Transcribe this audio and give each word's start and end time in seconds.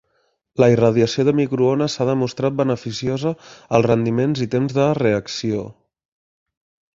La 0.61 0.67
irradiació 0.75 1.25
de 1.27 1.33
microones 1.39 1.97
s'ha 1.99 2.07
demostrat 2.09 2.57
beneficiosa 2.61 3.35
als 3.79 3.87
rendiments 3.93 4.43
i 4.47 4.49
temps 4.57 4.75
de 4.79 4.89
reacció. 5.01 5.63